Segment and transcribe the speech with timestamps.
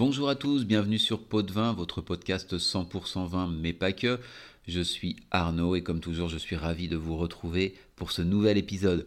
[0.00, 4.18] Bonjour à tous, bienvenue sur Pot de Vin, votre podcast 100% vin, mais pas que.
[4.66, 8.56] Je suis Arnaud et comme toujours, je suis ravi de vous retrouver pour ce nouvel
[8.56, 9.06] épisode.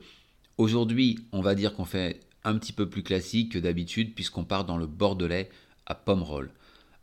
[0.59, 4.65] Aujourd'hui, on va dire qu'on fait un petit peu plus classique que d'habitude puisqu'on part
[4.65, 5.49] dans le Bordelais
[5.87, 6.51] à Pomerol.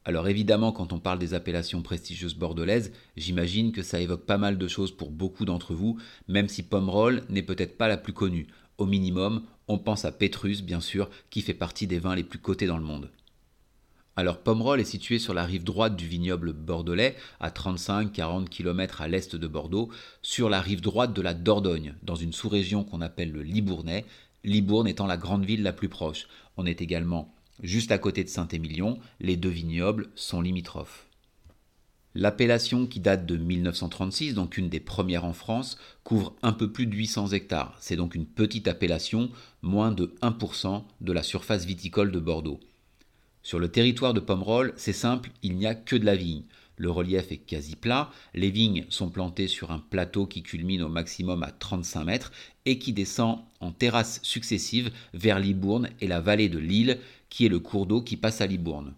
[0.05, 4.57] Alors évidemment, quand on parle des appellations prestigieuses bordelaises, j'imagine que ça évoque pas mal
[4.57, 5.99] de choses pour beaucoup d'entre vous,
[6.29, 8.47] même si Pomerol n'est peut-être pas la plus connue.
[8.79, 12.39] Au minimum, on pense à Petrus, bien sûr, qui fait partie des vins les plus
[12.39, 13.11] cotés dans le monde.
[14.21, 19.09] Alors Pomerol est situé sur la rive droite du vignoble bordelais, à 35-40 km à
[19.09, 19.89] l'est de Bordeaux,
[20.21, 24.05] sur la rive droite de la Dordogne, dans une sous-région qu'on appelle le Libournais,
[24.45, 26.29] Libourne étant la grande ville la plus proche.
[26.59, 31.07] On est également juste à côté de Saint-Émilion, les deux vignobles sont limitrophes.
[32.15, 36.85] L'appellation qui date de 1936, donc une des premières en France, couvre un peu plus
[36.85, 37.75] de 800 hectares.
[37.81, 39.31] C'est donc une petite appellation,
[39.63, 42.61] moins de 1% de la surface viticole de Bordeaux.
[43.43, 46.43] Sur le territoire de Pomerol, c'est simple, il n'y a que de la vigne.
[46.77, 50.89] Le relief est quasi plat, les vignes sont plantées sur un plateau qui culmine au
[50.89, 52.33] maximum à 35 mètres
[52.65, 57.51] et qui descend en terrasses successives vers Libourne et la vallée de l'île, qui est
[57.51, 58.95] le cours d'eau qui passe à Libourne.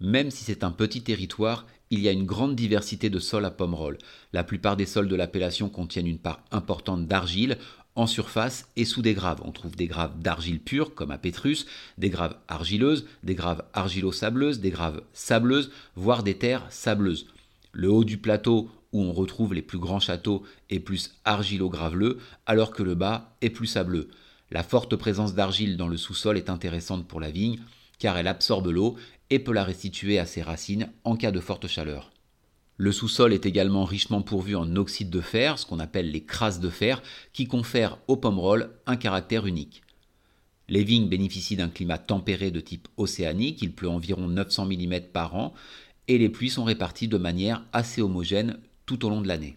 [0.00, 3.50] Même si c'est un petit territoire, il y a une grande diversité de sols à
[3.50, 3.98] Pomerol.
[4.32, 7.58] La plupart des sols de l'appellation contiennent une part importante d'argile
[7.94, 9.40] en surface et sous des graves.
[9.44, 11.66] On trouve des graves d'argile pure, comme à Pétrus,
[11.98, 17.26] des graves argileuses, des graves argilo-sableuses, des graves sableuses, voire des terres sableuses.
[17.72, 22.72] Le haut du plateau, où on retrouve les plus grands châteaux, est plus argilo-graveleux, alors
[22.72, 24.08] que le bas est plus sableux.
[24.50, 27.60] La forte présence d'argile dans le sous-sol est intéressante pour la vigne,
[27.98, 28.96] car elle absorbe l'eau
[29.30, 32.10] et peut la restituer à ses racines en cas de forte chaleur.
[32.80, 36.60] Le sous-sol est également richement pourvu en oxyde de fer, ce qu'on appelle les crasses
[36.60, 37.02] de fer,
[37.34, 39.82] qui confèrent au pomerol un caractère unique.
[40.66, 45.34] Les vignes bénéficient d'un climat tempéré de type océanique, il pleut environ 900 mm par
[45.34, 45.52] an,
[46.08, 49.56] et les pluies sont réparties de manière assez homogène tout au long de l'année.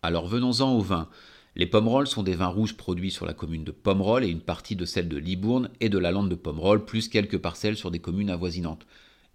[0.00, 1.10] Alors venons-en au vin.
[1.56, 4.76] Les Pomerol sont des vins rouges produits sur la commune de Pomerol et une partie
[4.76, 7.98] de celle de Libourne et de la lande de Pomerol, plus quelques parcelles sur des
[7.98, 8.86] communes avoisinantes.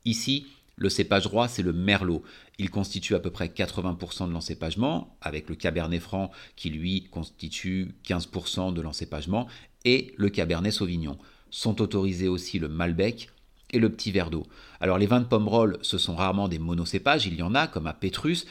[0.06, 0.48] Ici,
[0.78, 2.24] le cépage roi, c'est le merlot.
[2.60, 7.96] Il constitue à peu près 80% de l'encépagement, avec le cabernet franc qui lui constitue
[8.06, 9.48] 15% de l'encépagement,
[9.86, 11.18] et le cabernet sauvignon.
[11.50, 13.30] Sont autorisés aussi le malbec
[13.72, 14.46] et le petit verre d'eau.
[14.80, 17.88] Alors les vins de Pomerol, ce sont rarement des monocépages, il y en a comme
[17.88, 18.46] à Pétrus,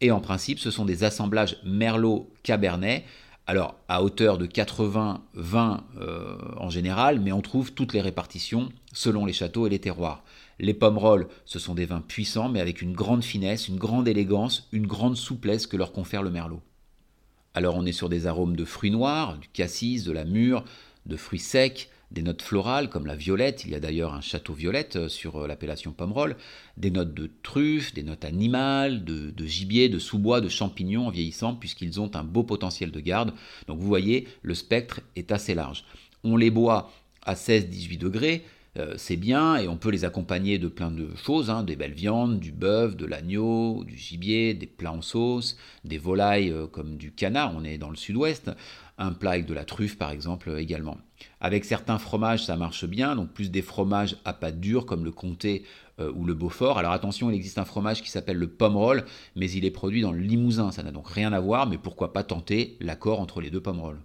[0.00, 3.04] et en principe, ce sont des assemblages Merlot-Cabernet.
[3.46, 9.26] Alors, à hauteur de 80-20 euh, en général, mais on trouve toutes les répartitions selon
[9.26, 10.22] les châteaux et les terroirs.
[10.58, 11.00] Les pommes
[11.46, 15.16] ce sont des vins puissants, mais avec une grande finesse, une grande élégance, une grande
[15.16, 16.60] souplesse que leur confère le merlot.
[17.54, 20.64] Alors, on est sur des arômes de fruits noirs, du cassis, de la mûre,
[21.06, 24.52] de fruits secs, des notes florales comme la violette, il y a d'ailleurs un château
[24.52, 26.36] violette euh, sur euh, l'appellation Pomerol,
[26.76, 31.54] des notes de truffes, des notes animales, de, gibier, de sous-bois, de champignons en vieillissant
[31.54, 33.32] puisqu'ils ont un beau potentiel de garde.
[33.68, 35.84] Donc vous voyez, le spectre est assez large.
[36.24, 36.90] On les boit
[37.22, 38.44] à 16-18 degrés,
[38.76, 41.92] euh, c'est bien et on peut les accompagner de plein de choses, hein, des belles
[41.92, 47.12] viandes, du bœuf, de l'agneau, du gibier, des plats en sauce, des volailles comme du
[47.12, 48.50] canard, on est dans le sud-ouest,
[48.98, 50.98] un plat avec de la truffe par exemple également.
[51.40, 55.12] Avec certains fromages ça marche bien, donc plus des fromages à pâte dure comme le
[55.12, 55.64] comté
[55.98, 56.78] euh, ou le Beaufort.
[56.78, 59.04] Alors attention, il existe un fromage qui s'appelle le Pomerol,
[59.36, 62.12] mais il est produit dans le Limousin, ça n'a donc rien à voir, mais pourquoi
[62.12, 64.00] pas tenter l'accord entre les deux Pomerol?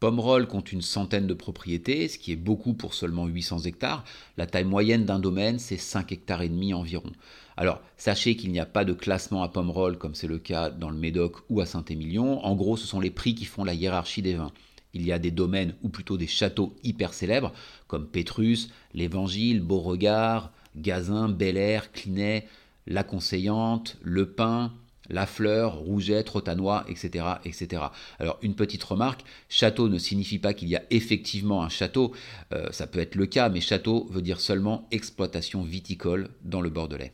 [0.00, 4.04] Pomerol compte une centaine de propriétés, ce qui est beaucoup pour seulement 800 hectares.
[4.36, 7.10] La taille moyenne d'un domaine, c'est 5 hectares et demi environ.
[7.56, 10.90] Alors, sachez qu'il n'y a pas de classement à Pomerol comme c'est le cas dans
[10.90, 12.44] le Médoc ou à Saint-Émilion.
[12.44, 14.52] En gros, ce sont les prix qui font la hiérarchie des vins.
[14.94, 17.52] Il y a des domaines ou plutôt des châteaux hyper célèbres
[17.86, 22.46] comme Pétrus, l'Évangile, Beauregard, Gazin, Bel Air, Clinet,
[22.86, 24.72] La Conseillante, Le Pin,
[25.08, 27.82] la Fleur, Rouget, Trotanois, etc., etc.
[28.18, 32.14] Alors une petite remarque, château ne signifie pas qu'il y a effectivement un château,
[32.52, 36.70] euh, ça peut être le cas, mais château veut dire seulement exploitation viticole dans le
[36.70, 37.12] Bordelais.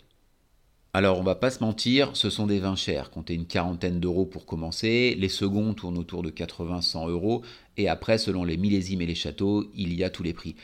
[0.96, 4.26] Alors on va pas se mentir, ce sont des vins chers, comptez une quarantaine d'euros
[4.26, 7.43] pour commencer, les seconds tournent autour de 80-100 euros,
[7.76, 10.55] et après selon les millésimes et les châteaux, il y a tous les prix.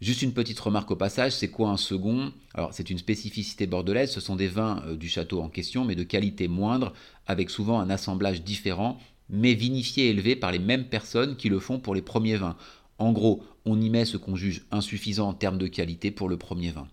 [0.00, 2.32] Juste une petite remarque au passage, c'est quoi un second?
[2.54, 5.94] Alors c'est une spécificité bordelaise, ce sont des vins euh, du château en question, mais
[5.94, 6.92] de qualité moindre,
[7.28, 8.98] avec souvent un assemblage différent,
[9.30, 12.56] mais vinifié et élevé par les mêmes personnes qui le font pour les premiers vins.
[12.98, 16.36] En gros, on y met ce qu'on juge insuffisant en termes de qualité pour le
[16.36, 16.88] premier vin.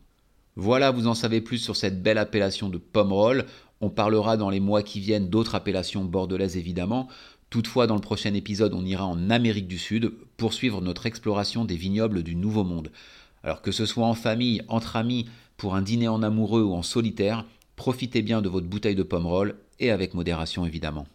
[0.57, 3.45] Voilà, vous en savez plus sur cette belle appellation de Pomerol.
[3.81, 7.09] On parlera dans les mois qui viennent d'autres appellations bordelaises évidemment.
[7.49, 11.65] Toutefois, dans le prochain épisode, on ira en Amérique du Sud pour suivre notre exploration
[11.65, 12.91] des vignobles du Nouveau Monde.
[13.43, 15.25] Alors que ce soit en famille, entre amis,
[15.57, 19.27] pour un dîner en amoureux ou en solitaire, profitez bien de votre bouteille de pomme
[19.27, 21.05] roll et avec modération évidemment.